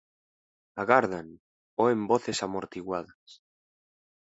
Agardan, 0.83 1.27
oen 1.85 2.01
voces 2.13 2.41
amortiguadas. 2.49 3.29